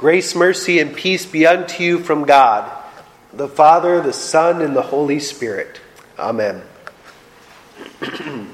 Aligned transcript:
Grace, 0.00 0.34
mercy, 0.34 0.78
and 0.78 0.96
peace 0.96 1.26
be 1.26 1.46
unto 1.46 1.84
you 1.84 1.98
from 1.98 2.24
God, 2.24 2.72
the 3.34 3.46
Father, 3.46 4.00
the 4.00 4.14
Son, 4.14 4.62
and 4.62 4.74
the 4.74 4.80
Holy 4.80 5.20
Spirit. 5.20 5.78
Amen. 6.18 6.62
you 8.00 8.46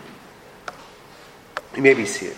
may 1.77 1.95
be 1.95 2.04
seated. 2.04 2.37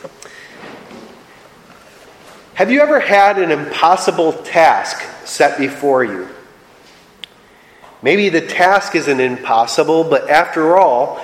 Have 2.53 2.71
you 2.71 2.83
ever 2.83 3.01
had 3.01 3.39
an 3.39 3.51
impossible 3.51 4.35
task 4.35 5.03
set 5.27 5.57
before 5.57 6.05
you? 6.05 6.29
Maybe 8.03 8.29
the 8.29 8.43
task 8.43 8.95
isn't 8.95 9.21
impossible, 9.21 10.05
but 10.05 10.29
after 10.29 10.77
all, 10.77 11.19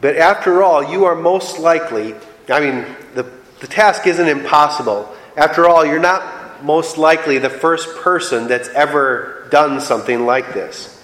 but 0.00 0.16
after 0.16 0.62
all, 0.62 0.82
you 0.82 1.04
are 1.04 1.14
most 1.14 1.58
likely, 1.58 2.14
I 2.48 2.60
mean, 2.60 2.86
the, 3.12 3.30
the 3.60 3.66
task 3.66 4.06
isn't 4.06 4.28
impossible. 4.28 5.14
After 5.36 5.68
all, 5.68 5.84
you're 5.84 6.00
not 6.00 6.41
most 6.62 6.98
likely 6.98 7.38
the 7.38 7.50
first 7.50 7.96
person 7.96 8.48
that's 8.48 8.68
ever 8.70 9.46
done 9.50 9.80
something 9.80 10.26
like 10.26 10.54
this. 10.54 11.02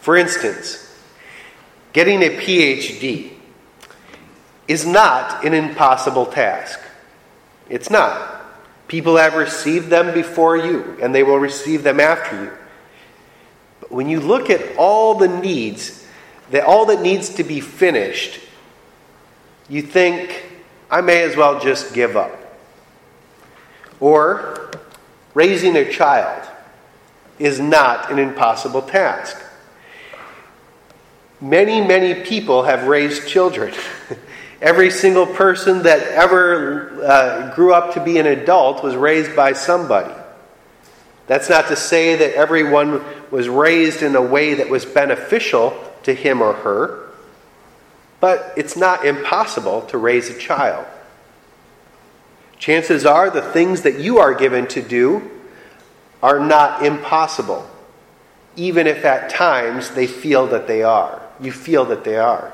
For 0.00 0.16
instance, 0.16 0.86
getting 1.92 2.22
a 2.22 2.30
PhD 2.30 3.32
is 4.68 4.86
not 4.86 5.44
an 5.44 5.54
impossible 5.54 6.26
task. 6.26 6.80
It's 7.68 7.90
not. 7.90 8.40
People 8.88 9.16
have 9.16 9.34
received 9.34 9.88
them 9.88 10.14
before 10.14 10.56
you, 10.56 10.96
and 11.00 11.14
they 11.14 11.22
will 11.22 11.38
receive 11.38 11.82
them 11.82 12.00
after 12.00 12.44
you. 12.44 12.50
But 13.80 13.92
when 13.92 14.08
you 14.08 14.20
look 14.20 14.50
at 14.50 14.76
all 14.76 15.14
the 15.14 15.28
needs, 15.28 16.06
that 16.50 16.64
all 16.64 16.86
that 16.86 17.00
needs 17.00 17.30
to 17.36 17.44
be 17.44 17.60
finished, 17.60 18.40
you 19.68 19.82
think, 19.82 20.44
I 20.90 21.00
may 21.00 21.22
as 21.22 21.36
well 21.36 21.60
just 21.60 21.94
give 21.94 22.16
up. 22.16 22.36
Or 24.00 24.70
Raising 25.34 25.76
a 25.76 25.90
child 25.90 26.48
is 27.38 27.60
not 27.60 28.10
an 28.10 28.18
impossible 28.18 28.82
task. 28.82 29.40
Many, 31.40 31.80
many 31.80 32.22
people 32.22 32.64
have 32.64 32.86
raised 32.86 33.26
children. 33.26 33.72
Every 34.60 34.90
single 34.90 35.26
person 35.26 35.84
that 35.84 36.02
ever 36.08 37.02
uh, 37.02 37.54
grew 37.54 37.72
up 37.72 37.94
to 37.94 38.04
be 38.04 38.18
an 38.18 38.26
adult 38.26 38.84
was 38.84 38.94
raised 38.94 39.34
by 39.34 39.54
somebody. 39.54 40.12
That's 41.28 41.48
not 41.48 41.68
to 41.68 41.76
say 41.76 42.16
that 42.16 42.34
everyone 42.34 43.02
was 43.30 43.48
raised 43.48 44.02
in 44.02 44.16
a 44.16 44.22
way 44.22 44.54
that 44.54 44.68
was 44.68 44.84
beneficial 44.84 45.72
to 46.02 46.12
him 46.12 46.42
or 46.42 46.52
her, 46.52 47.08
but 48.18 48.52
it's 48.56 48.76
not 48.76 49.06
impossible 49.06 49.82
to 49.82 49.96
raise 49.96 50.28
a 50.28 50.38
child. 50.38 50.84
Chances 52.60 53.06
are 53.06 53.30
the 53.30 53.40
things 53.40 53.82
that 53.82 53.98
you 53.98 54.18
are 54.18 54.34
given 54.34 54.66
to 54.68 54.82
do 54.82 55.30
are 56.22 56.38
not 56.38 56.84
impossible, 56.84 57.68
even 58.54 58.86
if 58.86 59.06
at 59.06 59.30
times 59.30 59.92
they 59.92 60.06
feel 60.06 60.46
that 60.48 60.66
they 60.66 60.82
are. 60.82 61.22
You 61.40 61.52
feel 61.52 61.86
that 61.86 62.04
they 62.04 62.18
are. 62.18 62.52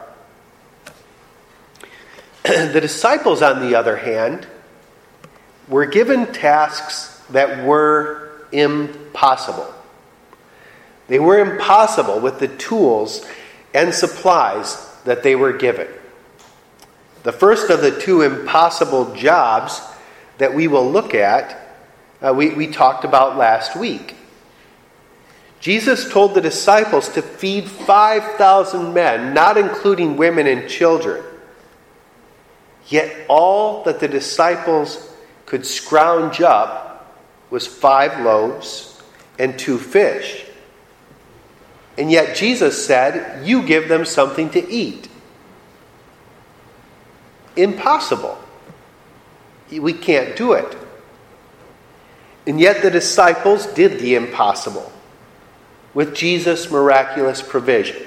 the 2.44 2.80
disciples, 2.80 3.42
on 3.42 3.68
the 3.68 3.74
other 3.74 3.96
hand, 3.96 4.46
were 5.66 5.86
given 5.86 6.32
tasks 6.32 7.20
that 7.30 7.64
were 7.66 8.30
impossible. 8.52 9.74
They 11.08 11.18
were 11.18 11.40
impossible 11.40 12.20
with 12.20 12.38
the 12.38 12.46
tools 12.46 13.26
and 13.74 13.92
supplies 13.92 14.88
that 15.02 15.24
they 15.24 15.34
were 15.34 15.52
given. 15.52 15.88
The 17.24 17.32
first 17.32 17.70
of 17.70 17.80
the 17.80 17.90
two 17.90 18.22
impossible 18.22 19.12
jobs 19.16 19.80
that 20.38 20.54
we 20.54 20.68
will 20.68 20.90
look 20.90 21.14
at, 21.14 21.58
uh, 22.20 22.32
we, 22.34 22.50
we 22.50 22.66
talked 22.66 23.04
about 23.04 23.36
last 23.36 23.76
week. 23.76 24.14
Jesus 25.60 26.10
told 26.10 26.34
the 26.34 26.40
disciples 26.40 27.08
to 27.10 27.22
feed 27.22 27.68
5,000 27.68 28.92
men, 28.94 29.34
not 29.34 29.56
including 29.56 30.16
women 30.16 30.46
and 30.46 30.68
children. 30.68 31.24
Yet 32.88 33.26
all 33.28 33.82
that 33.84 33.98
the 34.00 34.08
disciples 34.08 35.12
could 35.44 35.66
scrounge 35.66 36.40
up 36.40 37.16
was 37.50 37.66
five 37.66 38.24
loaves 38.24 39.02
and 39.38 39.58
two 39.58 39.78
fish. 39.78 40.44
And 41.98 42.10
yet 42.10 42.36
Jesus 42.36 42.86
said, 42.86 43.46
You 43.46 43.62
give 43.62 43.88
them 43.88 44.04
something 44.04 44.50
to 44.50 44.70
eat. 44.70 45.08
Impossible. 47.56 48.38
We 49.70 49.92
can't 49.92 50.36
do 50.36 50.52
it. 50.52 50.76
And 52.46 52.60
yet 52.60 52.82
the 52.82 52.90
disciples 52.90 53.66
did 53.66 53.98
the 53.98 54.14
impossible 54.14 54.92
with 55.94 56.14
Jesus' 56.14 56.70
miraculous 56.70 57.42
provision. 57.42 58.02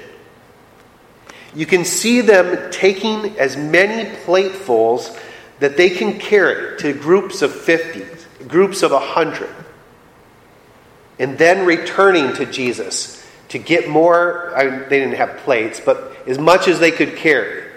You 1.54 1.66
can 1.66 1.84
see 1.84 2.20
them 2.20 2.70
taking 2.70 3.38
as 3.38 3.56
many 3.56 4.08
platefuls 4.24 5.18
that 5.58 5.76
they 5.76 5.90
can 5.90 6.18
carry 6.18 6.78
to 6.78 6.92
groups 6.92 7.42
of 7.42 7.52
50, 7.52 8.46
groups 8.46 8.82
of 8.82 8.92
100, 8.92 9.50
and 11.18 11.36
then 11.36 11.66
returning 11.66 12.32
to 12.34 12.46
Jesus 12.46 13.26
to 13.48 13.58
get 13.58 13.88
more. 13.88 14.52
they 14.88 15.00
didn't 15.00 15.16
have 15.16 15.38
plates, 15.38 15.80
but 15.80 16.16
as 16.26 16.38
much 16.38 16.68
as 16.68 16.78
they 16.78 16.92
could 16.92 17.16
carry. 17.16 17.69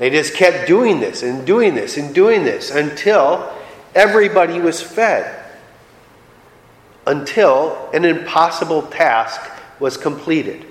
They 0.00 0.08
just 0.08 0.32
kept 0.32 0.66
doing 0.66 0.98
this 0.98 1.22
and 1.22 1.46
doing 1.46 1.74
this 1.74 1.98
and 1.98 2.14
doing 2.14 2.42
this 2.42 2.70
until 2.70 3.52
everybody 3.94 4.58
was 4.58 4.80
fed. 4.80 5.44
Until 7.06 7.90
an 7.92 8.06
impossible 8.06 8.80
task 8.84 9.42
was 9.78 9.98
completed. 9.98 10.64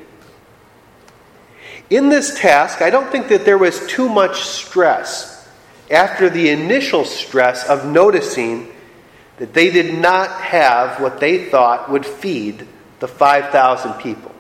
In 1.92 2.10
this 2.10 2.40
task, 2.40 2.82
I 2.82 2.90
don't 2.90 3.12
think 3.12 3.28
that 3.28 3.46
there 3.46 3.60
was 3.60 3.86
too 3.86 4.10
much 4.10 4.42
stress 4.42 5.48
after 5.92 6.32
the 6.32 6.50
initial 6.50 7.06
stress 7.06 7.70
of 7.70 7.86
noticing 7.86 8.74
that 9.38 9.54
they 9.54 9.70
did 9.70 10.00
not 10.00 10.42
have 10.42 11.00
what 11.00 11.20
they 11.20 11.46
thought 11.46 11.92
would 11.92 12.04
feed 12.04 12.66
the 13.00 13.08
5,000 13.08 13.94
people. 13.94 14.34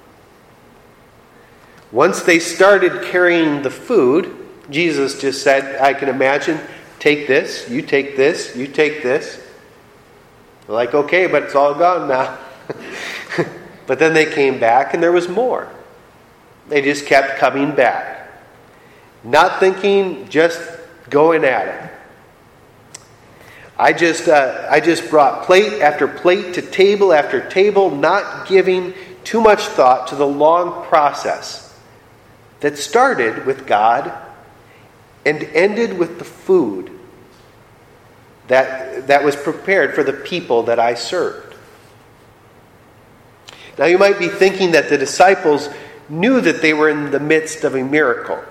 Once 1.92 2.24
they 2.24 2.40
started 2.40 3.04
carrying 3.04 3.62
the 3.62 3.70
food, 3.70 4.39
Jesus 4.69 5.19
just 5.19 5.44
said, 5.44 5.81
I 5.81 5.94
can 5.94 6.09
imagine, 6.09 6.59
take 7.00 7.28
this, 7.28 7.69
you 7.69 7.81
take 7.81 8.16
this, 8.16 8.56
you 8.56 8.68
take 8.68 9.02
this. 9.02 9.46
Like, 10.68 10.94
okay, 10.94 11.28
but 11.28 11.44
it's 11.44 11.56
all 11.56 11.74
gone 11.74 12.07
now. 12.07 12.38
but 13.88 13.97
then 13.97 14.13
they 14.13 14.31
came 14.31 14.59
back 14.59 14.94
and 14.94 15.02
there 15.02 15.12
was 15.12 15.28
more. 15.28 15.68
They 16.68 16.81
just 16.81 17.07
kept 17.07 17.40
coming 17.40 17.74
back. 17.74 18.30
Not 19.24 19.59
thinking, 19.59 20.30
just 20.30 20.62
going 21.09 21.44
at 21.44 21.68
it. 21.68 21.91
I 23.78 23.94
just, 23.94 24.28
uh, 24.28 24.68
I 24.69 24.81
just 24.81 25.09
brought 25.09 25.46
plate 25.46 25.81
after 25.81 26.07
plate 26.07 26.56
to 26.56 26.62
table 26.62 27.13
after 27.13 27.50
table, 27.50 27.90
not 27.90 28.47
giving 28.47 28.94
too 29.24 29.41
much 29.41 29.62
thought 29.62 30.07
to 30.07 30.16
the 30.16 30.28
long 30.28 30.86
process 30.86 31.74
that 32.59 32.78
started 32.78 33.46
with 33.46 33.66
God 33.66 34.12
and 35.25 35.44
ended 35.44 35.97
with 35.97 36.18
the 36.18 36.25
food 36.25 36.91
that, 38.47 39.07
that 39.07 39.24
was 39.24 39.35
prepared 39.35 39.94
for 39.94 40.03
the 40.03 40.13
people 40.13 40.63
that 40.63 40.80
I 40.80 40.94
served. 40.96 41.56
Now, 43.78 43.85
you 43.85 43.97
might 43.97 44.19
be 44.19 44.28
thinking 44.28 44.72
that 44.72 44.90
the 44.90 44.97
disciples 44.97 45.69
knew 46.09 46.41
that 46.41 46.62
they 46.62 46.74
were 46.74 46.90
in 46.90 47.12
the 47.12 47.19
midst 47.19 47.63
of 47.63 47.75
a 47.75 47.84
miracle, 47.84 48.44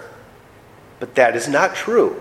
but 1.01 1.15
that 1.17 1.37
is 1.37 1.49
not 1.49 1.75
true. 1.75 2.21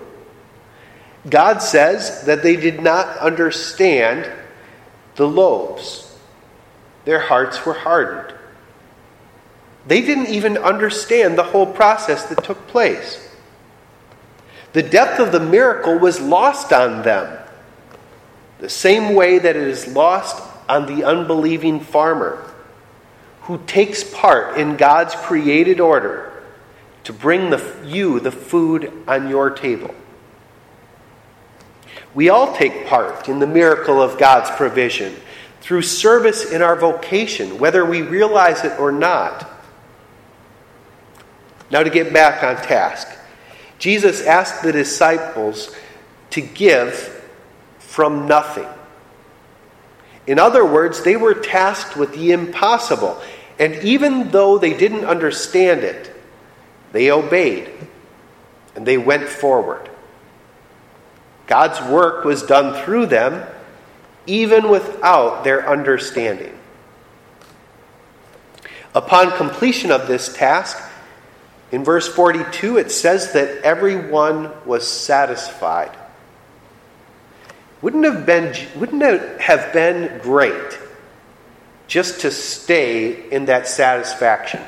God 1.30 1.60
says 1.60 2.24
that 2.26 2.44
they 2.44 2.56
did 2.56 2.82
not 2.82 3.18
understand 3.18 4.30
the 5.16 5.28
loaves, 5.28 6.16
their 7.06 7.20
hearts 7.20 7.66
were 7.66 7.74
hardened. 7.74 8.34
They 9.88 10.02
didn't 10.02 10.28
even 10.28 10.58
understand 10.58 11.38
the 11.38 11.44
whole 11.44 11.66
process 11.66 12.26
that 12.26 12.44
took 12.44 12.68
place. 12.68 13.27
The 14.74 14.84
depth 14.84 15.20
of 15.20 15.32
the 15.32 15.40
miracle 15.40 15.98
was 15.98 16.20
lost 16.20 16.74
on 16.74 17.04
them, 17.04 17.38
the 18.60 18.70
same 18.70 19.16
way 19.16 19.40
that 19.40 19.56
it 19.56 19.68
is 19.68 19.88
lost 19.88 20.44
on 20.68 20.86
the 20.86 21.04
unbelieving 21.04 21.80
farmer 21.80 22.44
who 23.48 23.58
takes 23.66 24.04
part 24.04 24.58
in 24.58 24.76
God's 24.76 25.16
created 25.16 25.80
order 25.80 26.44
to 27.06 27.14
bring 27.14 27.50
the, 27.50 27.64
you 27.86 28.20
the 28.20 28.32
food 28.32 28.92
on 29.08 29.30
your 29.30 29.50
table. 29.50 29.96
We 32.14 32.28
all 32.28 32.54
take 32.54 32.88
part 32.88 33.30
in 33.30 33.40
the 33.40 33.48
miracle 33.48 34.02
of 34.02 34.18
God's 34.18 34.50
provision 34.52 35.16
through 35.62 35.84
service 35.84 36.52
in 36.52 36.62
our 36.62 36.76
vocation, 36.76 37.58
whether 37.58 37.86
we 37.86 38.02
realize 38.02 38.66
it 38.66 38.78
or 38.80 38.92
not. 38.92 39.50
Now, 41.72 41.84
to 41.84 41.90
get 41.90 42.12
back 42.12 42.44
on 42.44 42.56
task. 42.58 43.17
Jesus 43.80 44.26
asked 44.26 44.64
the 44.64 44.72
disciples 44.72 45.76
to 46.32 46.42
give 46.42 47.24
from 47.80 48.28
nothing. 48.28 48.68
In 50.26 50.40
other 50.40 50.66
words, 50.66 51.04
they 51.04 51.16
were 51.16 51.34
tasked 51.34 51.96
with 51.96 52.14
the 52.14 52.32
impossible. 52.32 53.22
And 53.60 53.76
even 53.84 54.30
though 54.30 54.58
they 54.58 54.76
didn't 54.76 55.06
understand 55.06 55.84
it, 55.84 56.14
they 56.92 57.12
obeyed 57.12 57.70
and 58.76 58.86
they 58.86 58.98
went 58.98 59.28
forward. 59.28 59.90
God's 61.48 61.82
work 61.90 62.26
was 62.26 62.44
done 62.44 62.84
through 62.84 63.08
them, 63.08 63.48
even 64.28 64.70
without 64.70 65.44
their 65.44 65.68
understanding. 65.68 66.54
Upon 68.94 69.32
completion 69.32 69.92
of 69.92 70.08
this 70.08 70.34
task, 70.36 70.78
in 71.72 71.84
verse 71.84 72.08
42, 72.08 72.78
it 72.78 72.92
says 72.92 73.34
that 73.34 73.64
everyone 73.64 74.52
was 74.66 74.88
satisfied. 74.88 75.96
Wouldn't 77.82 78.06
have 78.06 78.26
been, 78.26 78.56
wouldn't 78.80 79.04
it 79.04 79.42
have 79.42 79.74
been 79.74 80.20
great 80.20 80.80
just 81.88 82.22
to 82.22 82.32
stay 82.32 83.30
in 83.30 83.46
that 83.46 83.68
satisfaction? 83.68 84.62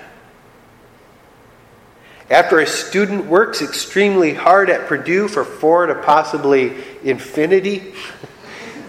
After 2.29 2.59
a 2.59 2.67
student 2.67 3.25
works 3.25 3.61
extremely 3.61 4.33
hard 4.35 4.69
at 4.69 4.87
Purdue 4.87 5.27
for 5.27 5.43
four 5.43 5.87
to 5.87 5.95
possibly 5.95 6.75
infinity, 7.03 7.93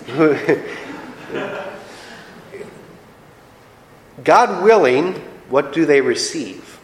God 4.24 4.64
willing, 4.64 5.14
what 5.48 5.72
do 5.72 5.86
they 5.86 6.00
receive? 6.00 6.79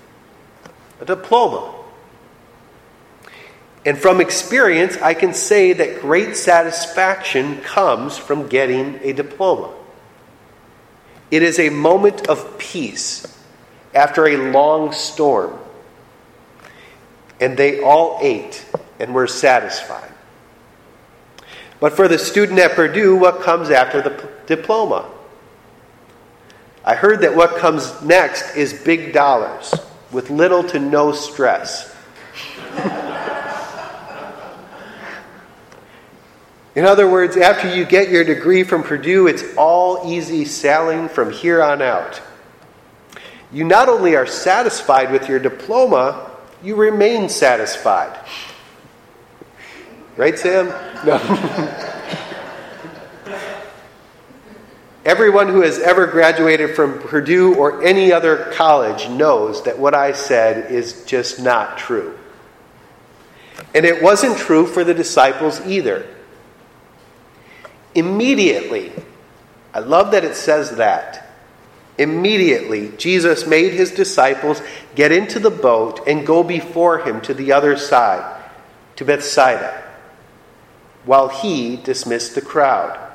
A 1.01 1.05
diploma. 1.05 1.75
And 3.87 3.97
from 3.97 4.21
experience, 4.21 4.97
I 4.97 5.15
can 5.15 5.33
say 5.33 5.73
that 5.73 6.01
great 6.01 6.37
satisfaction 6.37 7.61
comes 7.61 8.19
from 8.19 8.49
getting 8.49 8.99
a 9.03 9.13
diploma. 9.13 9.73
It 11.31 11.45
is 11.45 11.61
a 11.61 11.71
moment 11.71 12.29
of 12.29 12.59
peace 12.59 13.41
after 13.95 14.27
a 14.27 14.51
long 14.51 14.93
storm. 14.93 15.57
And 17.41 17.57
they 17.57 17.81
all 17.81 18.19
ate 18.21 18.65
and 18.99 19.15
were 19.15 19.29
satisfied. 19.29 20.13
But 21.79 21.93
for 21.93 22.09
the 22.09 22.19
student 22.19 22.59
at 22.59 22.73
Purdue, 22.73 23.15
what 23.15 23.43
comes 23.43 23.71
after 23.71 24.03
the 24.03 24.11
p- 24.11 24.29
diploma? 24.47 25.09
I 26.85 26.95
heard 26.95 27.21
that 27.21 27.37
what 27.37 27.57
comes 27.57 28.03
next 28.03 28.57
is 28.57 28.73
big 28.73 29.13
dollars 29.13 29.75
with 30.13 30.31
little 30.31 30.63
to 30.65 30.79
no 30.79 31.13
stress. 31.13 31.95
In 36.77 36.85
other 36.85 37.09
words, 37.09 37.39
after 37.39 37.75
you 37.75 37.87
get 37.87 38.11
your 38.11 38.23
degree 38.23 38.63
from 38.63 38.83
Purdue, 38.83 39.27
it's 39.29 39.43
all 39.57 40.13
easy 40.13 40.45
sailing 40.45 41.09
from 41.09 41.33
here 41.33 41.63
on 41.63 41.81
out. 41.81 42.21
You 43.51 43.65
not 43.65 43.89
only 43.89 44.15
are 44.15 44.27
satisfied 44.27 45.11
with 45.11 45.27
your 45.27 45.39
diploma, 45.39 46.31
you 46.63 46.77
remain 46.77 47.31
satisfied. 47.31 48.19
Right, 50.19 50.39
Sam? 50.39 50.69
No. 51.07 51.83
Everyone 55.07 55.47
who 55.47 55.61
has 55.61 55.79
ever 55.79 56.09
graduated 56.09 56.75
from 56.75 56.99
Purdue 56.99 57.55
or 57.55 57.85
any 57.85 58.11
other 58.13 58.51
college 58.55 59.09
knows 59.09 59.63
that 59.63 59.79
what 59.79 59.95
I 59.95 60.11
said 60.11 60.73
is 60.73 61.05
just 61.05 61.41
not 61.41 61.79
true. 61.79 62.19
And 63.73 63.87
it 63.87 64.03
wasn't 64.03 64.37
true 64.37 64.67
for 64.67 64.83
the 64.83 64.95
disciples 64.95 65.65
either. 65.65 66.09
Immediately, 67.95 68.91
I 69.73 69.79
love 69.79 70.11
that 70.11 70.25
it 70.25 70.35
says 70.35 70.73
that. 70.73 71.31
Immediately, 71.99 72.89
Jesus 72.99 73.47
made 73.47 73.75
his 73.75 73.93
disciples 73.93 74.61
get 74.97 75.13
into 75.13 75.39
the 75.39 75.51
boat 75.51 76.01
and 76.09 76.27
go 76.27 76.43
before 76.43 76.99
him 76.99 77.21
to 77.21 77.33
the 77.33 77.53
other 77.53 77.77
side, 77.77 78.43
to 78.97 79.05
Bethsaida, 79.05 79.85
while 81.05 81.29
he 81.29 81.77
dismissed 81.77 82.35
the 82.35 82.43
crowd. 82.43 83.06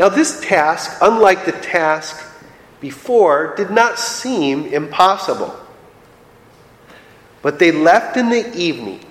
Now, 0.00 0.08
this 0.08 0.40
task, 0.40 0.96
unlike 1.02 1.44
the 1.44 1.52
task 1.52 2.26
before, 2.80 3.54
did 3.54 3.70
not 3.70 3.98
seem 3.98 4.64
impossible. 4.64 5.54
But 7.42 7.58
they 7.58 7.70
left 7.70 8.16
in 8.16 8.30
the 8.30 8.56
evening, 8.56 9.04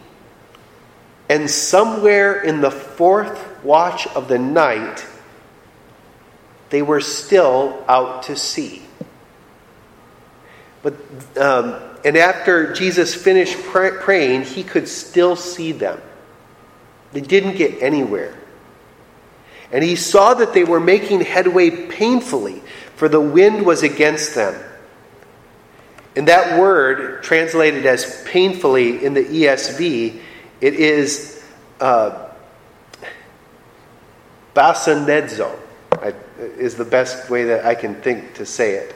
and 1.30 1.48
somewhere 1.48 2.42
in 2.42 2.62
the 2.62 2.72
fourth 2.72 3.64
watch 3.64 4.08
of 4.08 4.28
the 4.30 4.40
night, 4.40 5.06
they 6.72 6.82
were 6.82 7.02
still 7.02 7.86
out 7.88 8.24
to 8.24 8.36
sea. 8.36 8.82
But, 10.82 10.96
um, 11.40 11.76
and 12.04 12.18
after 12.18 12.74
Jesus 12.74 13.14
finished 13.14 13.62
pray- 13.62 13.92
praying, 13.92 14.42
he 14.42 14.64
could 14.64 14.88
still 14.88 15.36
see 15.36 15.72
them. 15.72 16.02
They 17.12 17.22
didn't 17.22 17.58
get 17.58 17.80
anywhere. 17.80 18.34
And 19.71 19.83
he 19.83 19.95
saw 19.95 20.33
that 20.33 20.54
they 20.54 20.63
were 20.63 20.80
making 20.80 21.21
headway 21.21 21.69
painfully, 21.88 22.62
for 22.95 23.07
the 23.07 23.21
wind 23.21 23.66
was 23.66 23.83
against 23.83 24.36
them. 24.36 24.56
And 26.16 26.27
that 26.27 26.60
word, 26.60 27.24
translated 27.24 27.86
as 27.86 28.24
painfully 28.25 29.04
in 29.06 29.13
the 29.13 29.24
ESV, 29.24 30.19
it 30.60 30.74
is 30.74 31.44
uh, 31.80 32.30
basanedzo, 34.56 35.57
is 36.39 36.75
the 36.75 36.86
best 36.86 37.30
way 37.30 37.45
that 37.45 37.66
I 37.66 37.75
can 37.75 37.95
think 37.95 38.36
to 38.36 38.45
say 38.45 38.74
it. 38.74 38.95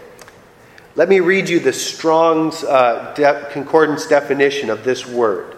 Let 0.95 1.09
me 1.09 1.19
read 1.19 1.49
you 1.49 1.59
the 1.59 1.73
Strong's 1.73 2.63
uh, 2.63 3.13
de- 3.15 3.49
Concordance 3.51 4.07
definition 4.07 4.69
of 4.69 4.83
this 4.83 5.07
word. 5.07 5.57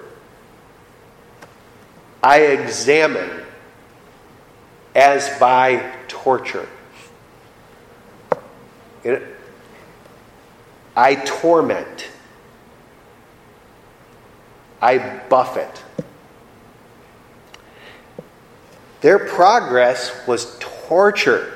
I 2.23 2.41
examine 2.41 3.44
as 4.95 5.29
by 5.37 5.93
torture. 6.07 6.67
I 10.95 11.15
torment. 11.15 12.07
I 14.81 14.97
buffet. 15.29 15.83
Their 19.01 19.19
progress 19.19 20.25
was 20.25 20.57
torture. 20.59 21.51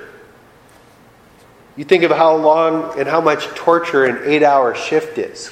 You 1.75 1.85
think 1.85 2.03
of 2.03 2.11
how 2.11 2.35
long 2.35 2.99
and 2.99 3.07
how 3.07 3.21
much 3.21 3.45
torture 3.55 4.05
an 4.05 4.29
eight 4.29 4.43
hour 4.43 4.75
shift 4.75 5.17
is. 5.17 5.49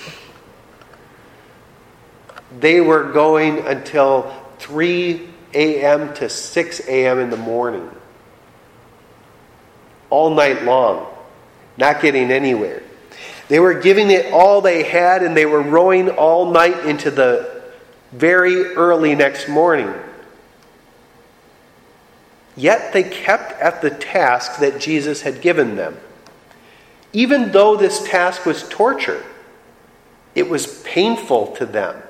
They 2.59 2.81
were 2.81 3.11
going 3.11 3.65
until 3.65 4.33
3 4.59 5.29
a.m. 5.57 6.13
to 6.13 6.29
6 6.29 6.79
a.m. 6.87 7.19
in 7.19 7.31
the 7.31 7.37
morning. 7.37 7.89
All 10.11 10.29
night 10.29 10.63
long, 10.63 11.07
not 11.77 12.01
getting 12.01 12.31
anywhere. 12.31 12.83
They 13.47 13.59
were 13.59 13.73
giving 13.73 14.11
it 14.11 14.31
all 14.31 14.61
they 14.61 14.83
had 14.83 15.23
and 15.23 15.35
they 15.35 15.45
were 15.45 15.61
rowing 15.61 16.09
all 16.09 16.51
night 16.51 16.85
into 16.85 17.09
the 17.09 17.63
very 18.11 18.75
early 18.75 19.15
next 19.15 19.49
morning. 19.49 19.91
Yet 22.55 22.93
they 22.93 23.03
kept 23.03 23.53
at 23.53 23.81
the 23.81 23.89
task 23.89 24.59
that 24.59 24.79
Jesus 24.79 25.21
had 25.21 25.41
given 25.41 25.75
them. 25.75 25.97
Even 27.13 27.51
though 27.51 27.75
this 27.75 28.03
task 28.07 28.45
was 28.45 28.67
torture, 28.69 29.23
it 30.35 30.49
was 30.49 30.81
painful 30.83 31.55
to 31.55 31.65
them. 31.65 32.01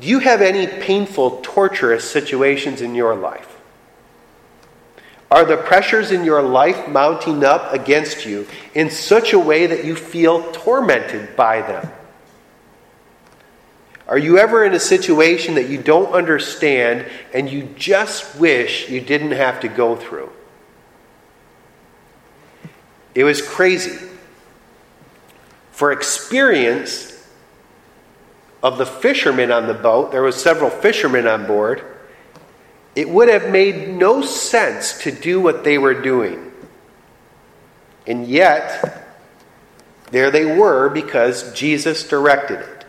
Do 0.00 0.08
you 0.08 0.18
have 0.18 0.42
any 0.42 0.66
painful, 0.66 1.40
torturous 1.42 2.08
situations 2.08 2.82
in 2.82 2.94
your 2.94 3.14
life? 3.14 3.56
Are 5.30 5.44
the 5.44 5.56
pressures 5.56 6.12
in 6.12 6.24
your 6.24 6.42
life 6.42 6.88
mounting 6.88 7.42
up 7.44 7.72
against 7.72 8.26
you 8.26 8.46
in 8.74 8.90
such 8.90 9.32
a 9.32 9.38
way 9.38 9.66
that 9.66 9.84
you 9.84 9.96
feel 9.96 10.52
tormented 10.52 11.34
by 11.34 11.62
them? 11.62 11.90
Are 14.06 14.18
you 14.18 14.38
ever 14.38 14.64
in 14.64 14.72
a 14.72 14.78
situation 14.78 15.56
that 15.56 15.68
you 15.68 15.82
don't 15.82 16.12
understand 16.12 17.10
and 17.34 17.50
you 17.50 17.64
just 17.76 18.38
wish 18.38 18.88
you 18.88 19.00
didn't 19.00 19.32
have 19.32 19.60
to 19.60 19.68
go 19.68 19.96
through? 19.96 20.30
It 23.16 23.24
was 23.24 23.42
crazy. 23.42 23.98
For 25.72 25.90
experience 25.90 27.15
of 28.66 28.78
the 28.78 28.86
fishermen 28.86 29.52
on 29.52 29.68
the 29.68 29.74
boat, 29.74 30.10
there 30.10 30.22
was 30.22 30.34
several 30.34 30.70
fishermen 30.70 31.28
on 31.28 31.46
board. 31.46 31.84
It 32.96 33.08
would 33.08 33.28
have 33.28 33.50
made 33.50 33.88
no 33.88 34.22
sense 34.22 35.02
to 35.04 35.12
do 35.12 35.40
what 35.40 35.62
they 35.62 35.78
were 35.78 35.94
doing. 35.94 36.50
And 38.08 38.26
yet, 38.26 39.06
there 40.10 40.32
they 40.32 40.44
were 40.44 40.88
because 40.88 41.52
Jesus 41.52 42.08
directed 42.08 42.58
it. 42.58 42.84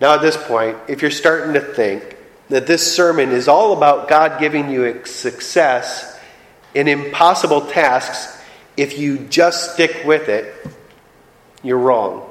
Now, 0.00 0.14
at 0.14 0.22
this 0.22 0.36
point, 0.36 0.78
if 0.88 1.02
you're 1.02 1.10
starting 1.10 1.54
to 1.54 1.60
think, 1.60 2.16
that 2.48 2.66
this 2.66 2.94
sermon 2.94 3.30
is 3.30 3.48
all 3.48 3.76
about 3.76 4.08
God 4.08 4.40
giving 4.40 4.70
you 4.70 5.04
success 5.04 6.18
in 6.74 6.86
impossible 6.86 7.62
tasks 7.62 8.40
if 8.76 8.98
you 8.98 9.18
just 9.18 9.74
stick 9.74 10.02
with 10.04 10.28
it, 10.28 10.54
you're 11.62 11.78
wrong. 11.78 12.28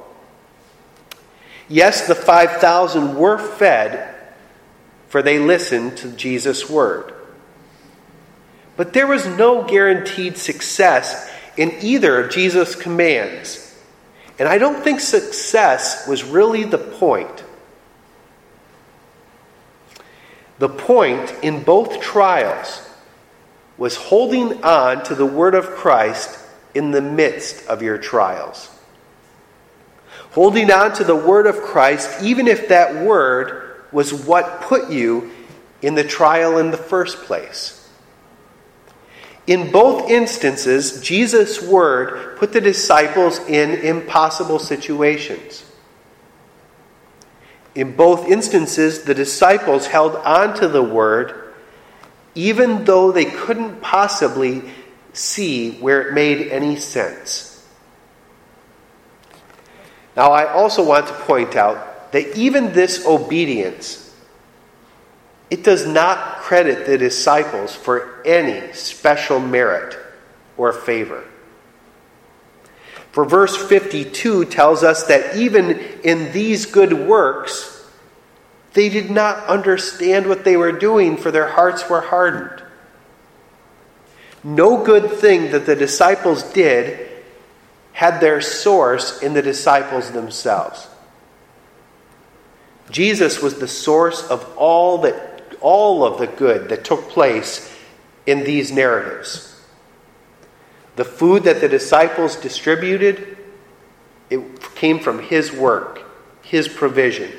Yes, 1.68 2.08
the 2.08 2.16
5,000 2.16 3.16
were 3.16 3.38
fed, 3.38 4.16
for 5.08 5.22
they 5.22 5.38
listened 5.40 5.98
to 5.98 6.12
Jesus' 6.12 6.70
word. 6.70 7.14
But 8.76 8.94
there 8.94 9.08
was 9.08 9.28
no 9.28 9.64
guaranteed 9.64 10.38
success 10.38 11.30
in 11.58 11.74
either 11.82 12.24
of 12.24 12.32
Jesus' 12.32 12.76
commands. 12.76 13.78
And 14.40 14.48
I 14.48 14.58
don't 14.58 14.82
think 14.84 15.02
success 15.02 16.08
was 16.08 16.24
really 16.24 16.64
the 16.64 16.78
point. 16.78 17.44
The 20.58 20.70
point 20.70 21.34
in 21.42 21.64
both 21.64 22.02
trials 22.02 22.88
was 23.78 23.96
holding 23.96 24.64
on 24.64 25.04
to 25.06 25.16
the 25.16 25.26
word 25.26 25.56
of 25.56 25.68
Christ 25.68 26.40
in 26.74 26.92
the 26.92 27.02
midst 27.02 27.68
of 27.68 27.82
your 27.82 27.98
trials. 27.98 28.70
Holding 30.32 30.72
on 30.72 30.94
to 30.94 31.04
the 31.04 31.16
word 31.16 31.48
of 31.48 31.62
Christ, 31.62 32.22
even 32.22 32.48
if 32.48 32.68
that 32.70 33.04
word 33.04 33.84
was 33.92 34.14
what 34.14 34.62
put 34.62 34.90
you 34.90 35.32
in 35.82 35.96
the 35.96 36.04
trial 36.04 36.58
in 36.58 36.72
the 36.72 36.78
first 36.78 37.18
place. 37.24 37.76
In 39.48 39.72
both 39.72 40.10
instances, 40.12 41.02
Jesus' 41.02 41.62
word 41.62 42.38
put 42.38 42.54
the 42.54 42.62
disciples 42.62 43.40
in 43.40 43.72
impossible 43.72 44.60
situations. 44.60 45.66
In 47.74 47.96
both 47.96 48.28
instances, 48.28 49.04
the 49.04 49.16
disciples 49.16 49.88
held 49.88 50.16
on 50.18 50.54
to 50.56 50.68
the 50.68 50.84
word 50.84 51.50
even 52.36 52.86
though 52.86 53.12
they 53.12 53.26
couldn't 53.26 53.82
possibly 53.82 54.64
see 55.14 55.72
where 55.80 56.08
it 56.08 56.14
made 56.14 56.48
any 56.50 56.76
sense. 56.76 57.49
Now, 60.20 60.34
I 60.34 60.52
also 60.52 60.84
want 60.84 61.08
to 61.08 61.14
point 61.14 61.56
out 61.56 62.12
that 62.12 62.36
even 62.36 62.74
this 62.74 63.06
obedience, 63.06 64.14
it 65.50 65.64
does 65.64 65.88
not 65.88 66.40
credit 66.40 66.86
the 66.86 66.98
disciples 66.98 67.74
for 67.74 68.22
any 68.26 68.74
special 68.74 69.40
merit 69.40 69.98
or 70.58 70.74
favor. 70.74 71.24
For 73.14 73.24
verse 73.24 73.56
52 73.56 74.44
tells 74.44 74.84
us 74.84 75.08
that 75.08 75.38
even 75.38 75.80
in 76.04 76.34
these 76.34 76.66
good 76.66 76.92
works, 76.92 77.90
they 78.74 78.90
did 78.90 79.10
not 79.10 79.46
understand 79.46 80.28
what 80.28 80.44
they 80.44 80.58
were 80.58 80.74
doing, 80.74 81.16
for 81.16 81.32
their 81.32 81.48
hearts 81.48 81.90
were 81.90 82.02
hardened. 82.02 82.62
No 84.44 84.84
good 84.84 85.12
thing 85.12 85.52
that 85.52 85.66
the 85.66 85.78
disciples 85.78 86.44
did 86.44 87.09
had 88.00 88.22
their 88.22 88.40
source 88.40 89.22
in 89.22 89.34
the 89.34 89.42
disciples 89.42 90.12
themselves. 90.12 90.88
Jesus 92.90 93.42
was 93.42 93.56
the 93.56 93.68
source 93.68 94.26
of 94.30 94.50
all 94.56 95.00
that 95.00 95.44
all 95.60 96.06
of 96.06 96.18
the 96.18 96.28
good 96.28 96.70
that 96.70 96.86
took 96.86 97.10
place 97.10 97.76
in 98.26 98.46
these 98.46 98.72
narratives. 98.72 99.62
The 100.96 101.04
food 101.04 101.44
that 101.44 101.60
the 101.60 101.68
disciples 101.68 102.38
distributed, 102.38 103.38
it 104.30 104.62
came 104.76 105.02
from 105.02 105.20
his 105.20 105.52
work, 105.52 106.02
his 106.42 106.70
provision. 106.70 107.30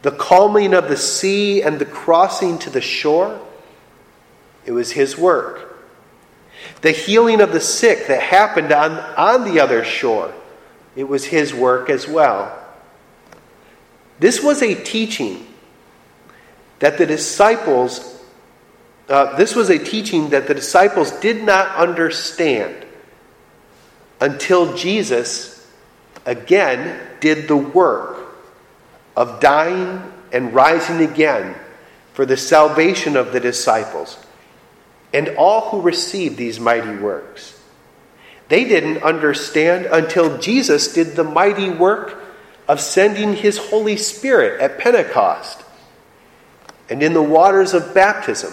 The 0.00 0.12
calming 0.12 0.72
of 0.72 0.88
the 0.88 0.96
sea 0.96 1.60
and 1.60 1.78
the 1.78 1.84
crossing 1.84 2.58
to 2.60 2.70
the 2.70 2.80
shore, 2.80 3.38
it 4.64 4.72
was 4.72 4.92
his 4.92 5.18
work. 5.18 5.69
The 6.82 6.92
healing 6.92 7.40
of 7.40 7.52
the 7.52 7.60
sick 7.60 8.06
that 8.06 8.22
happened 8.22 8.72
on, 8.72 8.92
on 8.92 9.44
the 9.44 9.60
other 9.60 9.84
shore, 9.84 10.32
it 10.96 11.04
was 11.04 11.24
his 11.24 11.52
work 11.52 11.90
as 11.90 12.08
well. 12.08 12.56
This 14.18 14.42
was 14.42 14.62
a 14.62 14.74
teaching 14.74 15.46
that 16.78 16.98
the 16.98 17.06
disciples, 17.06 18.22
uh, 19.08 19.36
this 19.36 19.54
was 19.54 19.70
a 19.70 19.78
teaching 19.78 20.30
that 20.30 20.48
the 20.48 20.54
disciples 20.54 21.10
did 21.20 21.44
not 21.44 21.76
understand 21.76 22.86
until 24.20 24.76
Jesus 24.76 25.66
again 26.26 27.00
did 27.20 27.48
the 27.48 27.56
work 27.56 28.34
of 29.16 29.40
dying 29.40 30.02
and 30.32 30.54
rising 30.54 31.00
again 31.00 31.54
for 32.14 32.24
the 32.24 32.36
salvation 32.36 33.16
of 33.16 33.32
the 33.32 33.40
disciples 33.40 34.18
and 35.12 35.28
all 35.30 35.70
who 35.70 35.80
received 35.80 36.36
these 36.36 36.60
mighty 36.60 36.96
works. 36.96 37.58
They 38.48 38.64
didn't 38.64 39.02
understand 39.02 39.86
until 39.86 40.38
Jesus 40.38 40.92
did 40.92 41.14
the 41.14 41.24
mighty 41.24 41.70
work 41.70 42.20
of 42.68 42.80
sending 42.80 43.34
his 43.34 43.58
Holy 43.58 43.96
Spirit 43.96 44.60
at 44.60 44.78
Pentecost 44.78 45.64
and 46.88 47.02
in 47.02 47.14
the 47.14 47.22
waters 47.22 47.74
of 47.74 47.94
baptism, 47.94 48.52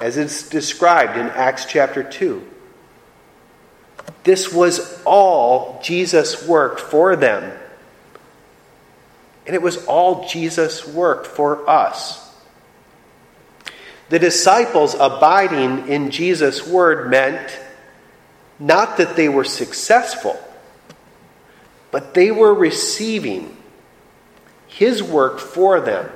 as 0.00 0.16
it's 0.16 0.48
described 0.48 1.16
in 1.16 1.26
Acts 1.26 1.64
chapter 1.66 2.02
2. 2.02 2.46
This 4.24 4.52
was 4.52 5.00
all 5.04 5.80
Jesus' 5.82 6.46
work 6.46 6.78
for 6.78 7.14
them. 7.16 7.56
And 9.46 9.54
it 9.54 9.62
was 9.62 9.84
all 9.86 10.28
Jesus' 10.28 10.86
work 10.86 11.24
for 11.24 11.68
us. 11.68 12.29
The 14.10 14.18
disciples 14.18 14.94
abiding 14.94 15.86
in 15.86 16.10
Jesus' 16.10 16.66
word 16.66 17.08
meant 17.08 17.58
not 18.58 18.96
that 18.96 19.14
they 19.14 19.28
were 19.28 19.44
successful, 19.44 20.38
but 21.92 22.12
they 22.12 22.32
were 22.32 22.52
receiving 22.52 23.56
his 24.66 25.00
work 25.00 25.38
for 25.38 25.80
them 25.80 26.10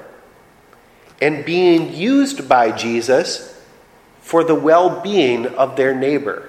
and 1.22 1.44
being 1.44 1.94
used 1.94 2.48
by 2.48 2.72
Jesus 2.72 3.62
for 4.20 4.42
the 4.42 4.56
well 4.56 5.00
being 5.00 5.46
of 5.46 5.76
their 5.76 5.94
neighbor. 5.94 6.48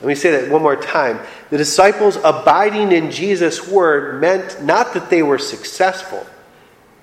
Let 0.00 0.08
me 0.08 0.14
say 0.14 0.30
that 0.30 0.50
one 0.50 0.62
more 0.62 0.76
time. 0.76 1.20
The 1.50 1.58
disciples 1.58 2.16
abiding 2.16 2.90
in 2.90 3.10
Jesus' 3.10 3.68
word 3.68 4.18
meant 4.18 4.62
not 4.62 4.94
that 4.94 5.10
they 5.10 5.22
were 5.22 5.38
successful 5.38 6.26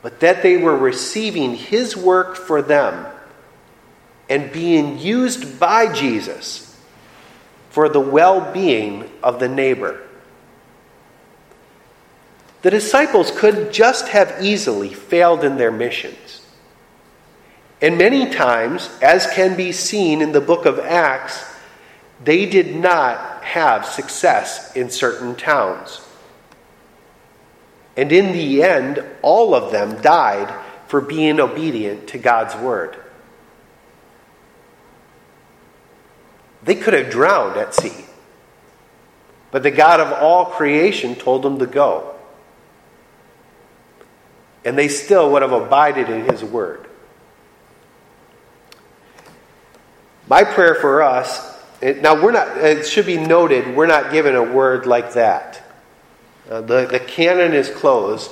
but 0.01 0.19
that 0.21 0.43
they 0.43 0.57
were 0.57 0.77
receiving 0.77 1.55
his 1.55 1.95
work 1.95 2.35
for 2.35 2.61
them 2.61 3.05
and 4.29 4.51
being 4.51 4.99
used 4.99 5.59
by 5.59 5.91
Jesus 5.91 6.77
for 7.69 7.89
the 7.89 7.99
well 7.99 8.53
being 8.53 9.09
of 9.23 9.39
the 9.39 9.49
neighbor. 9.49 10.01
The 12.61 12.71
disciples 12.71 13.31
could 13.31 13.71
just 13.71 14.09
have 14.09 14.43
easily 14.43 14.93
failed 14.93 15.43
in 15.43 15.57
their 15.57 15.71
missions. 15.71 16.41
And 17.81 17.97
many 17.97 18.29
times, 18.29 18.89
as 19.01 19.27
can 19.27 19.55
be 19.55 19.71
seen 19.71 20.21
in 20.21 20.33
the 20.33 20.41
book 20.41 20.65
of 20.65 20.79
Acts, 20.79 21.45
they 22.21 22.45
did 22.45 22.75
not 22.75 23.43
have 23.43 23.85
success 23.85 24.75
in 24.75 24.89
certain 24.89 25.35
towns. 25.35 26.01
And 27.99 28.13
in 28.13 28.31
the 28.31 28.63
end, 28.63 29.03
all 29.21 29.53
of 29.53 29.73
them 29.73 30.01
died 30.01 30.57
for 30.87 31.01
being 31.01 31.41
obedient 31.41 32.07
to 32.07 32.17
God's 32.17 32.55
word. 32.55 32.95
They 36.63 36.75
could 36.75 36.93
have 36.93 37.09
drowned 37.09 37.57
at 37.57 37.75
sea, 37.75 38.05
but 39.51 39.63
the 39.63 39.71
God 39.71 39.99
of 39.99 40.13
all 40.13 40.45
creation 40.45 41.15
told 41.15 41.43
them 41.43 41.59
to 41.59 41.65
go. 41.65 42.15
And 44.63 44.77
they 44.77 44.87
still 44.87 45.33
would 45.33 45.41
have 45.41 45.51
abided 45.51 46.09
in 46.09 46.23
his 46.23 46.41
word. 46.41 46.87
My 50.29 50.45
prayer 50.45 50.75
for 50.75 51.01
us, 51.01 51.53
now 51.81 52.23
we're 52.23 52.31
not, 52.31 52.59
it 52.59 52.87
should 52.87 53.07
be 53.07 53.17
noted, 53.17 53.75
we're 53.75 53.87
not 53.87 54.13
given 54.13 54.35
a 54.35 54.43
word 54.43 54.85
like 54.85 55.15
that. 55.15 55.68
Uh, 56.49 56.61
the, 56.61 56.87
the 56.87 56.99
canon 56.99 57.53
is 57.53 57.69
closed. 57.69 58.31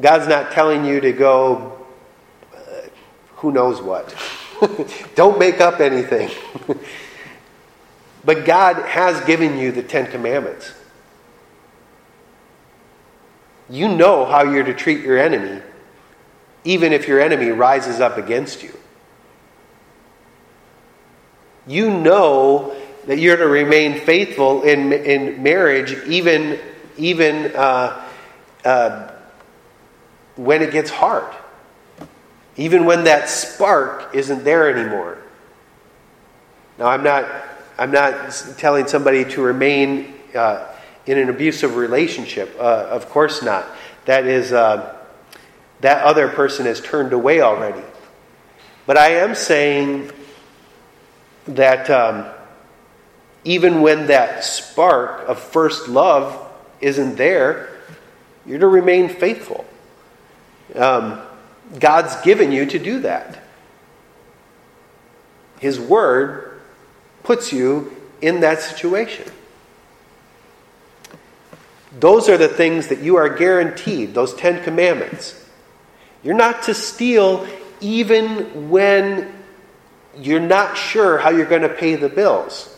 God's 0.00 0.26
not 0.26 0.52
telling 0.52 0.84
you 0.84 1.00
to 1.00 1.12
go, 1.12 1.86
uh, 2.56 2.58
who 3.36 3.52
knows 3.52 3.82
what. 3.82 4.14
Don't 5.14 5.38
make 5.38 5.60
up 5.60 5.80
anything. 5.80 6.30
but 8.24 8.46
God 8.46 8.76
has 8.86 9.20
given 9.26 9.58
you 9.58 9.72
the 9.72 9.82
Ten 9.82 10.10
Commandments. 10.10 10.72
You 13.68 13.88
know 13.88 14.24
how 14.24 14.42
you're 14.42 14.64
to 14.64 14.74
treat 14.74 15.04
your 15.04 15.18
enemy, 15.18 15.62
even 16.64 16.92
if 16.92 17.06
your 17.06 17.20
enemy 17.20 17.50
rises 17.50 18.00
up 18.00 18.16
against 18.16 18.62
you. 18.62 18.72
You 21.66 21.90
know 21.90 22.74
that 23.06 23.18
you're 23.18 23.36
to 23.36 23.46
remain 23.46 24.00
faithful 24.00 24.62
in, 24.62 24.92
in 24.92 25.42
marriage, 25.42 25.92
even 26.08 26.58
even 26.96 27.52
uh, 27.54 28.04
uh, 28.64 29.10
when 30.36 30.62
it 30.62 30.72
gets 30.72 30.90
hard, 30.90 31.34
even 32.56 32.84
when 32.84 33.04
that 33.04 33.28
spark 33.28 34.14
isn't 34.14 34.44
there 34.44 34.74
anymore. 34.76 35.18
Now, 36.78 36.86
I'm 36.86 37.02
not, 37.02 37.26
I'm 37.78 37.90
not 37.90 38.32
telling 38.58 38.86
somebody 38.86 39.24
to 39.32 39.42
remain 39.42 40.14
uh, 40.34 40.66
in 41.06 41.18
an 41.18 41.28
abusive 41.28 41.76
relationship. 41.76 42.54
Uh, 42.58 42.86
of 42.90 43.08
course 43.08 43.42
not. 43.42 43.66
That 44.06 44.26
is, 44.26 44.52
uh, 44.52 44.96
that 45.80 46.02
other 46.04 46.28
person 46.28 46.66
has 46.66 46.80
turned 46.80 47.12
away 47.12 47.40
already. 47.40 47.82
But 48.86 48.96
I 48.96 49.16
am 49.16 49.34
saying 49.34 50.10
that 51.46 51.88
um, 51.90 52.26
even 53.44 53.82
when 53.82 54.06
that 54.08 54.44
spark 54.44 55.28
of 55.28 55.38
first 55.38 55.88
love 55.88 56.49
isn't 56.80 57.16
there, 57.16 57.70
you're 58.46 58.58
to 58.58 58.66
remain 58.66 59.08
faithful. 59.08 59.64
Um, 60.74 61.20
God's 61.78 62.20
given 62.22 62.52
you 62.52 62.66
to 62.66 62.78
do 62.78 63.00
that. 63.00 63.38
His 65.58 65.78
word 65.78 66.60
puts 67.22 67.52
you 67.52 67.94
in 68.22 68.40
that 68.40 68.60
situation. 68.60 69.30
Those 71.98 72.28
are 72.28 72.38
the 72.38 72.48
things 72.48 72.88
that 72.88 73.00
you 73.00 73.16
are 73.16 73.28
guaranteed, 73.28 74.14
those 74.14 74.34
Ten 74.34 74.62
Commandments. 74.62 75.36
You're 76.22 76.34
not 76.34 76.64
to 76.64 76.74
steal 76.74 77.46
even 77.80 78.70
when 78.70 79.32
you're 80.16 80.40
not 80.40 80.76
sure 80.76 81.18
how 81.18 81.30
you're 81.30 81.46
going 81.46 81.62
to 81.62 81.68
pay 81.68 81.96
the 81.96 82.08
bills. 82.08 82.76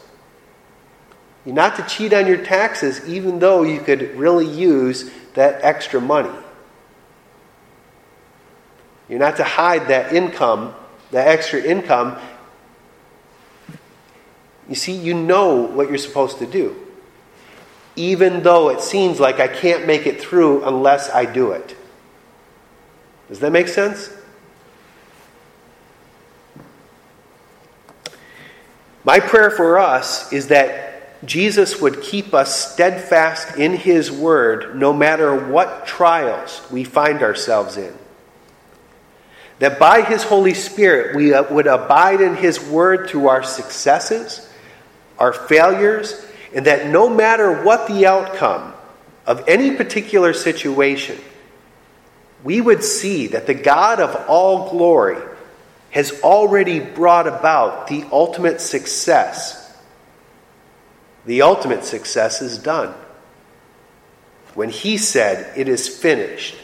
You're 1.45 1.55
not 1.55 1.77
to 1.77 1.83
cheat 1.83 2.13
on 2.13 2.27
your 2.27 2.45
taxes 2.45 3.07
even 3.09 3.39
though 3.39 3.63
you 3.63 3.81
could 3.81 4.17
really 4.17 4.47
use 4.47 5.11
that 5.35 5.63
extra 5.63 6.01
money. 6.01 6.31
You're 9.09 9.19
not 9.19 9.37
to 9.37 9.45
hide 9.45 9.89
that 9.89 10.13
income, 10.13 10.75
that 11.11 11.29
extra 11.29 11.61
income. 11.61 12.19
You 14.69 14.75
see, 14.75 14.93
you 14.93 15.15
know 15.15 15.57
what 15.57 15.89
you're 15.89 15.99
supposed 15.99 16.39
to 16.39 16.47
do. 16.47 16.77
Even 17.97 18.43
though 18.43 18.71
it 18.71 18.81
seems 18.81 19.21
like 19.21 19.41
I 19.41 19.49
can't 19.49 19.87
make 19.87 20.07
it 20.07 20.21
through 20.21 20.65
unless 20.65 21.11
I 21.11 21.27
do 21.27 21.53
it. 21.53 21.77
Does 23.29 23.41
that 23.41 23.51
make 23.51 23.69
sense? 23.69 24.11
My 29.05 29.19
prayer 29.19 29.51
for 29.51 29.79
us 29.79 30.33
is 30.33 30.49
that 30.49 30.92
Jesus 31.25 31.81
would 31.81 32.03
keep 32.03 32.35
us 32.35 32.73
steadfast 32.73 33.57
in 33.57 33.75
His 33.75 34.11
Word 34.11 34.77
no 34.77 34.93
matter 34.93 35.49
what 35.49 35.87
trials 35.87 36.61
we 36.71 36.83
find 36.83 37.23
ourselves 37.23 37.77
in. 37.77 37.95
That 39.61 39.79
by 39.79 40.03
His 40.03 40.25
Holy 40.25 40.55
Spirit 40.55 41.15
we 41.15 41.33
uh, 41.33 41.53
would 41.53 41.69
abide 41.69 42.21
in 42.21 42.35
His 42.35 42.61
Word 42.61 43.09
through 43.09 43.29
our 43.29 43.45
successes, 43.45 44.49
our 45.19 45.33
failures, 45.33 46.27
and 46.53 46.67
that 46.67 46.89
no 46.89 47.09
matter 47.09 47.63
what 47.63 47.87
the 47.87 48.07
outcome 48.07 48.75
of 49.25 49.49
any 49.49 49.77
particular 49.77 50.33
situation, 50.33 51.19
we 52.43 52.61
would 52.61 52.83
see 52.83 53.29
that 53.29 53.47
the 53.47 53.55
God 53.55 54.01
of 54.01 54.29
all 54.29 54.71
glory 54.71 55.23
has 55.93 56.21
already 56.23 56.81
brought 56.81 57.29
about 57.29 57.87
the 57.87 58.05
ultimate 58.11 58.61
success 58.61 59.62
the 61.25 61.43
ultimate 61.43 61.85
success 61.85 62.43
is 62.43 62.59
done. 62.59 62.95
When 64.55 64.71
he 64.71 64.99
said, 64.99 65.57
It 65.57 65.69
is 65.69 65.89
finished, 65.89 66.57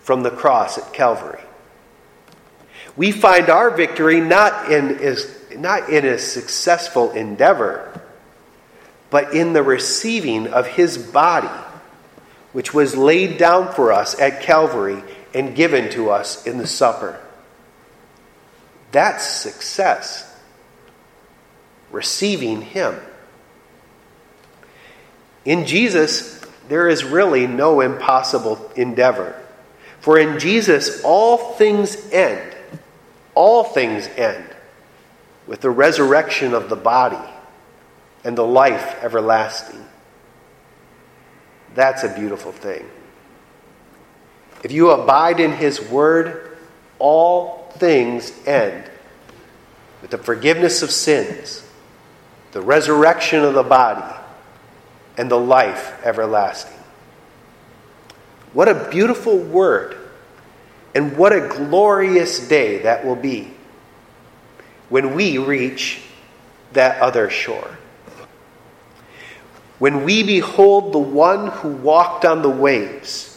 from 0.00 0.22
the 0.22 0.30
cross 0.30 0.78
at 0.78 0.92
Calvary. 0.92 1.40
We 2.96 3.12
find 3.12 3.48
our 3.48 3.70
victory 3.70 4.20
not 4.20 4.70
in, 4.70 4.98
is, 4.98 5.32
not 5.56 5.88
in 5.88 6.04
a 6.04 6.18
successful 6.18 7.12
endeavor, 7.12 8.00
but 9.10 9.34
in 9.34 9.52
the 9.52 9.62
receiving 9.62 10.48
of 10.48 10.66
his 10.66 10.98
body, 10.98 11.48
which 12.52 12.74
was 12.74 12.96
laid 12.96 13.38
down 13.38 13.72
for 13.72 13.92
us 13.92 14.18
at 14.18 14.42
Calvary 14.42 15.02
and 15.34 15.54
given 15.54 15.90
to 15.90 16.10
us 16.10 16.46
in 16.46 16.58
the 16.58 16.66
supper. 16.66 17.20
That's 18.92 19.26
success. 19.26 20.26
Receiving 21.90 22.62
him. 22.62 22.96
In 25.44 25.66
Jesus, 25.66 26.40
there 26.68 26.88
is 26.88 27.04
really 27.04 27.46
no 27.46 27.80
impossible 27.80 28.70
endeavor. 28.76 29.34
For 30.00 30.18
in 30.18 30.38
Jesus, 30.38 31.02
all 31.04 31.54
things 31.54 32.10
end. 32.12 32.56
All 33.34 33.64
things 33.64 34.06
end 34.16 34.44
with 35.46 35.60
the 35.60 35.70
resurrection 35.70 36.54
of 36.54 36.68
the 36.68 36.76
body 36.76 37.18
and 38.22 38.36
the 38.36 38.46
life 38.46 39.02
everlasting. 39.02 39.84
That's 41.74 42.04
a 42.04 42.14
beautiful 42.14 42.52
thing. 42.52 42.88
If 44.62 44.72
you 44.72 44.90
abide 44.90 45.40
in 45.40 45.52
His 45.52 45.80
Word, 45.80 46.58
all 46.98 47.72
things 47.78 48.32
end 48.46 48.88
with 50.02 50.10
the 50.10 50.18
forgiveness 50.18 50.82
of 50.82 50.90
sins, 50.90 51.66
the 52.52 52.60
resurrection 52.60 53.42
of 53.42 53.54
the 53.54 53.62
body, 53.62 54.19
and 55.16 55.30
the 55.30 55.38
life 55.38 55.94
everlasting. 56.04 56.76
What 58.52 58.68
a 58.68 58.88
beautiful 58.90 59.38
word, 59.38 59.96
and 60.94 61.16
what 61.16 61.32
a 61.32 61.48
glorious 61.48 62.48
day 62.48 62.82
that 62.82 63.04
will 63.04 63.16
be 63.16 63.50
when 64.88 65.14
we 65.14 65.38
reach 65.38 66.02
that 66.72 67.00
other 67.00 67.30
shore. 67.30 67.78
When 69.78 70.04
we 70.04 70.22
behold 70.22 70.92
the 70.92 70.98
one 70.98 71.48
who 71.48 71.70
walked 71.70 72.24
on 72.24 72.42
the 72.42 72.50
waves, 72.50 73.30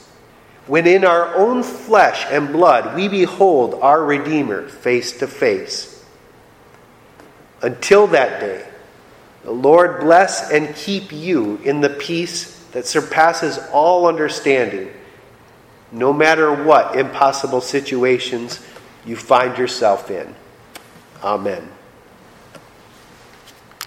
when 0.68 0.88
in 0.88 1.06
our 1.06 1.36
own 1.36 1.64
flesh 1.64 2.26
and 2.30 2.52
blood 2.52 2.96
we 2.96 3.08
behold 3.08 3.76
our 3.76 4.04
Redeemer 4.04 4.68
face 4.68 5.20
to 5.20 5.28
face. 5.28 6.04
Until 7.62 8.08
that 8.08 8.40
day, 8.40 8.68
the 9.44 9.52
Lord 9.52 10.00
bless 10.00 10.52
and 10.52 10.76
keep 10.76 11.12
you 11.12 11.58
in 11.64 11.82
the 11.82 11.90
peace 11.90 12.64
that 12.72 12.86
surpasses 12.86 13.60
all 13.72 14.08
understanding, 14.08 14.90
no 15.92 16.14
matter 16.14 16.54
what 16.64 16.96
impossible 16.96 17.62
situations 17.62 18.66
you 19.06 19.16
find 19.16 19.58
yourself 19.58 20.10
in. 20.10 20.34
Amen. 21.22 21.73